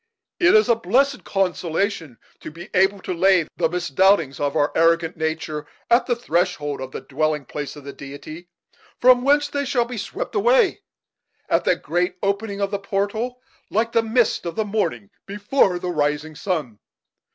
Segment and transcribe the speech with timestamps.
[0.39, 5.15] It is a blessed consolation to be able to lay the misdoubtings of our arrogant
[5.15, 8.49] nature at the threshold of the dwelling place of the Deity,
[8.99, 10.81] from whence they shall be swept away,
[11.47, 15.91] at the great opening of the portal, like the mists of the morning before the
[15.91, 16.79] rising sun.